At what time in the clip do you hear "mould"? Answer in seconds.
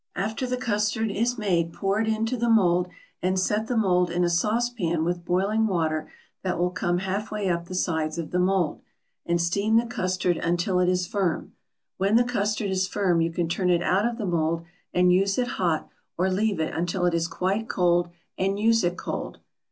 2.49-2.87, 3.77-4.09, 8.39-8.81